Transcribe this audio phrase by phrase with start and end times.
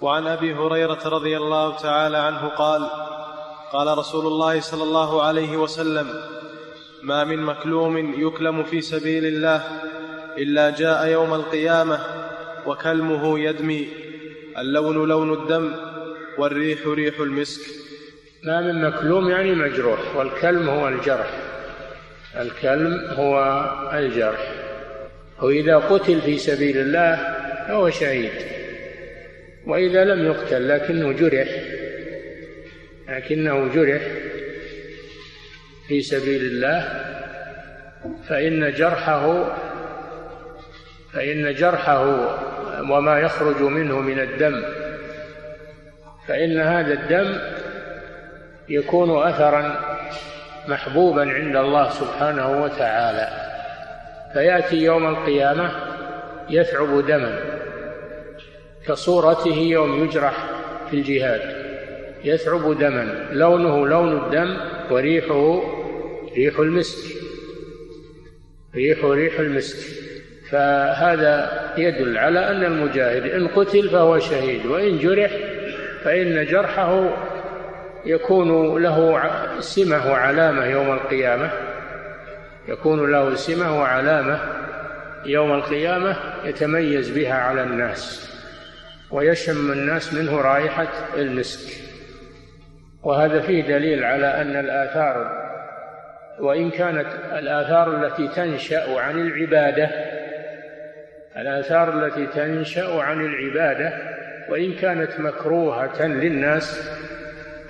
[0.00, 2.90] وعن أبي هريرة رضي الله تعالى عنه قال
[3.72, 6.08] قال رسول الله صلى الله عليه وسلم
[7.02, 9.62] ما من مكلوم يكلم في سبيل الله
[10.38, 12.00] إلا جاء يوم القيامة
[12.66, 13.88] وكلمه يدمي
[14.58, 15.72] اللون لون الدم
[16.38, 17.60] والريح ريح المسك.
[18.44, 21.30] ما من مكلوم يعني مجروح والكلم هو الجرح.
[22.40, 24.52] الكلم هو الجرح.
[25.42, 27.36] وإذا قتل في سبيل الله
[27.68, 28.49] فهو شهيد.
[29.66, 31.48] وإذا لم يقتل لكنه جرح
[33.08, 34.02] لكنه جرح
[35.88, 37.04] في سبيل الله
[38.28, 39.56] فإن جرحه
[41.12, 42.04] فإن جرحه
[42.90, 44.62] وما يخرج منه من الدم
[46.28, 47.40] فإن هذا الدم
[48.68, 49.80] يكون أثرا
[50.68, 53.28] محبوبا عند الله سبحانه وتعالى
[54.32, 55.70] فيأتي يوم القيامة
[56.50, 57.59] يثعب دما.
[58.86, 60.50] كصورته يوم يجرح
[60.90, 61.70] في الجهاد.
[62.24, 63.28] يثعب دما.
[63.32, 64.56] لونه لون الدم
[64.90, 65.62] وريحه
[66.36, 67.16] ريح المسك.
[68.74, 70.00] ريح ريح المسك.
[70.50, 75.30] فهذا يدل على أن المجاهد إن قتل فهو شهيد وإن جرح
[76.04, 77.10] فإن جرحه
[78.06, 79.20] يكون له
[79.60, 81.50] سمة وعلامة يوم القيامة.
[82.68, 84.40] يكون له سمة وعلامة
[85.26, 88.29] يوم القيامة يتميز بها على الناس.
[89.10, 91.82] ويشم الناس منه رائحة المسك.
[93.02, 95.40] وهذا فيه دليل على أن الآثار
[96.40, 99.90] وإن كانت الآثار التي تنشأ عن العبادة
[101.36, 103.92] الآثار التي تنشأ عن العبادة
[104.48, 106.90] وإن كانت مكروهة للناس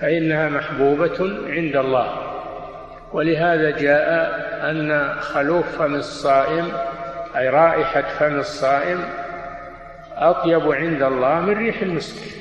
[0.00, 2.30] فإنها محبوبة عند الله.
[3.12, 4.10] ولهذا جاء
[4.70, 6.72] أن خلوف فم الصائم
[7.36, 9.04] أي رائحة فم الصائم
[10.20, 12.40] أطيب عند الله من ريح المسك.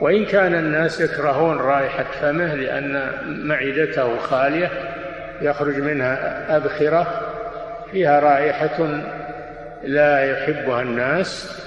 [0.00, 4.70] وإن كان الناس يكرهون رائحة فمه لأن معدته خالية
[5.42, 7.20] يخرج منها أبخرة
[7.92, 9.02] فيها رائحة
[9.82, 11.60] لا يحبها الناس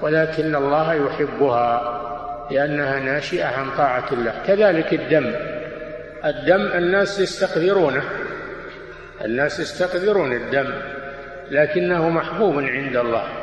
[0.00, 2.00] ولكن الله يحبها
[2.50, 4.34] لأنها ناشئة عن طاعة الله.
[4.46, 5.32] كذلك الدم.
[6.24, 8.02] الدم الناس يستقذرونه.
[9.24, 10.72] الناس يستقذرون الدم
[11.50, 13.39] لكنه محبوب عند الله.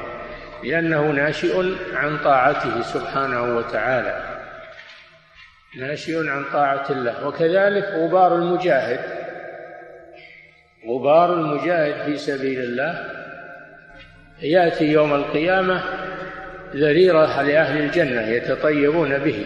[0.63, 1.63] لأنه ناشئ
[1.94, 4.38] عن طاعته سبحانه وتعالى.
[5.79, 7.28] ناشئ عن طاعة الله.
[7.28, 9.00] وكذلك غبار المجاهد.
[10.88, 13.06] غبار المجاهد في سبيل الله.
[14.41, 15.84] يأتي يوم القيامة
[16.75, 19.46] ذريرة لأهل الجنة يتطيبون به.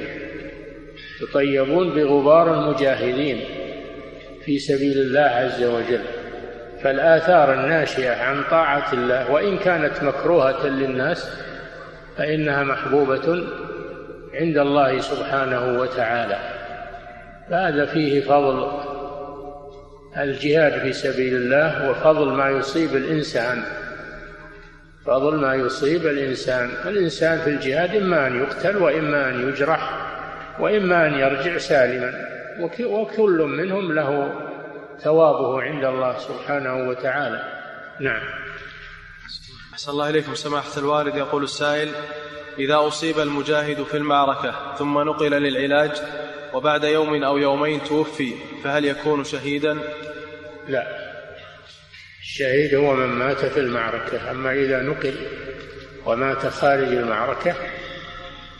[1.21, 3.41] يطيبون بغبار المجاهدين
[4.45, 6.20] في سبيل الله عز وجل.
[6.83, 11.29] فالآثار الناشئة عن طاعة الله وإن كانت مكروهة للناس
[12.17, 13.43] فإنها محبوبة
[14.33, 16.37] عند الله سبحانه وتعالى.
[17.49, 18.71] فهذا فيه فضل
[20.17, 23.63] الجهاد في سبيل الله وفضل ما يصيب الإنسان.
[25.05, 26.69] فضل ما يصيب الإنسان.
[26.85, 30.11] الإنسان في الجهاد إما أن يقتل وإما أن يجرح
[30.59, 32.13] وإما أن يرجع سالما
[32.79, 34.31] وكل منهم له
[35.03, 37.61] ثوابه عند الله سبحانه وتعالى.
[37.99, 38.21] نعم.
[39.73, 40.35] أحسن الله إليكم.
[40.35, 41.91] سماحة الوالد يقول السائل
[42.59, 45.91] إذا أصيب المجاهد في المعركة ثم نقل للعلاج
[46.53, 49.77] وبعد يوم أو يومين توفي فهل يكون شهيدا؟
[50.67, 51.11] لا.
[52.21, 55.15] الشهيد هو من مات في المعركة أما إذا نقل
[56.05, 57.55] ومات خارج المعركة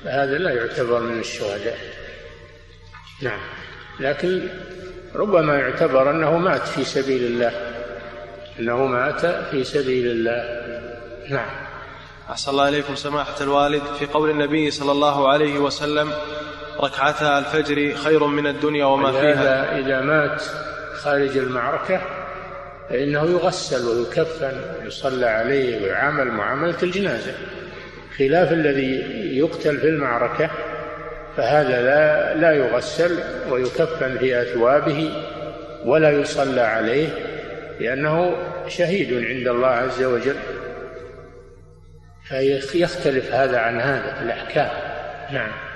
[0.04, 1.78] فهذا لا يعتبر من الشهداء.
[3.22, 3.42] نعم.
[4.00, 4.50] لكن
[5.16, 7.52] ربما يعتبر أنه مات في سبيل الله.
[8.60, 10.62] أنه مات في سبيل الله.
[11.30, 11.50] نعم.
[12.30, 13.84] أحسن الله إليكم سماحة الوالد.
[14.00, 16.14] في قول النبي صلى الله عليه وسلم
[16.84, 19.80] ركعتا الفجر خير من الدنيا وما فيها.
[19.80, 20.44] إذا مات
[20.94, 22.02] خارج المعركة
[22.90, 27.34] فإنه يغسل ويكفن ويصلى عليه ويعامل معاملة الجنازة.
[28.18, 28.92] خلاف الذي
[29.38, 30.50] يقتل في المعركة
[31.38, 33.20] فهذا لا لا يغسل
[33.50, 35.12] ويكفن في أثوابه
[35.86, 37.08] ولا يصلى عليه
[37.80, 38.36] لأنه
[38.68, 40.36] شهيد عند الله عز وجل.
[42.72, 44.70] فيختلف هذا عن هذا في الأحكام.
[45.34, 45.71] نعم.